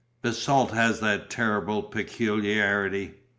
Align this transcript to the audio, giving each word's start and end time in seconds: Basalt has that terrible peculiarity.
Basalt 0.23 0.71
has 0.71 0.99
that 1.01 1.29
terrible 1.29 1.83
peculiarity. 1.83 3.13